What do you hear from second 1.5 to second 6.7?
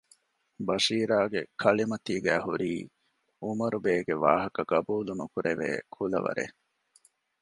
ކަޅިމަތީގައި ހުރީ އުމަރުބޭގެ ވާހަކަ ގަބޫލު ނުކުރެވޭ ކުލަވަރެއް